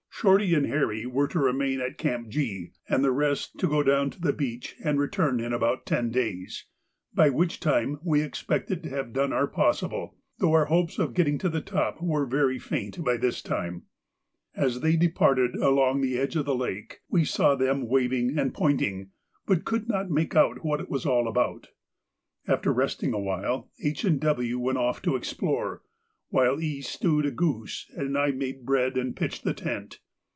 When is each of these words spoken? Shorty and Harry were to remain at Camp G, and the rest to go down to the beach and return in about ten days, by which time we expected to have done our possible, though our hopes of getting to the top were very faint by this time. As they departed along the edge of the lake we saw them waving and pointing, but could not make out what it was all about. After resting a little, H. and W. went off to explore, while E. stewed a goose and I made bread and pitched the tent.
Shorty 0.21 0.53
and 0.53 0.67
Harry 0.67 1.07
were 1.07 1.27
to 1.29 1.39
remain 1.39 1.81
at 1.81 1.97
Camp 1.97 2.27
G, 2.29 2.73
and 2.87 3.03
the 3.03 3.11
rest 3.11 3.57
to 3.57 3.67
go 3.67 3.81
down 3.81 4.11
to 4.11 4.21
the 4.21 4.31
beach 4.31 4.75
and 4.83 4.99
return 4.99 5.39
in 5.39 5.51
about 5.51 5.83
ten 5.87 6.11
days, 6.11 6.67
by 7.11 7.31
which 7.31 7.59
time 7.59 7.97
we 8.03 8.21
expected 8.21 8.83
to 8.83 8.89
have 8.89 9.13
done 9.13 9.33
our 9.33 9.47
possible, 9.47 10.15
though 10.37 10.53
our 10.53 10.65
hopes 10.65 10.99
of 10.99 11.15
getting 11.15 11.39
to 11.39 11.49
the 11.49 11.59
top 11.59 11.99
were 12.03 12.27
very 12.27 12.59
faint 12.59 13.03
by 13.03 13.17
this 13.17 13.41
time. 13.41 13.85
As 14.53 14.81
they 14.81 14.95
departed 14.95 15.55
along 15.55 16.01
the 16.01 16.19
edge 16.19 16.35
of 16.35 16.45
the 16.45 16.53
lake 16.53 16.99
we 17.09 17.25
saw 17.25 17.55
them 17.55 17.87
waving 17.87 18.37
and 18.37 18.53
pointing, 18.53 19.09
but 19.47 19.65
could 19.65 19.89
not 19.89 20.11
make 20.11 20.35
out 20.35 20.63
what 20.63 20.79
it 20.79 20.87
was 20.89 21.03
all 21.03 21.27
about. 21.27 21.69
After 22.47 22.71
resting 22.71 23.13
a 23.15 23.17
little, 23.17 23.71
H. 23.83 24.03
and 24.03 24.21
W. 24.21 24.59
went 24.59 24.77
off 24.77 25.01
to 25.01 25.15
explore, 25.15 25.81
while 26.29 26.61
E. 26.61 26.79
stewed 26.81 27.25
a 27.25 27.31
goose 27.31 27.89
and 27.97 28.15
I 28.15 28.29
made 28.29 28.67
bread 28.67 28.97
and 28.99 29.15
pitched 29.15 29.43
the 29.43 29.55
tent. 29.55 29.97